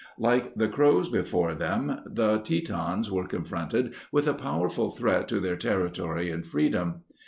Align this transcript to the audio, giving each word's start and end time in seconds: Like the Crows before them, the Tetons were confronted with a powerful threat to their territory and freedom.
Like 0.17 0.55
the 0.55 0.67
Crows 0.67 1.09
before 1.09 1.53
them, 1.53 1.99
the 2.07 2.39
Tetons 2.39 3.11
were 3.11 3.27
confronted 3.27 3.93
with 4.11 4.25
a 4.27 4.33
powerful 4.33 4.89
threat 4.89 5.27
to 5.27 5.39
their 5.39 5.55
territory 5.57 6.31
and 6.31 6.43
freedom. 6.43 7.03